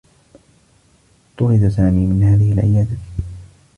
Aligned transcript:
طُرد 1.37 1.67
سامي 1.69 2.05
من 2.07 2.23
هذه 2.23 2.53
العيادة. 2.53 2.97